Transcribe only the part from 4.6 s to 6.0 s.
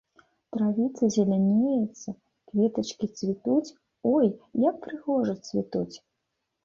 як прыгожа цвітуць.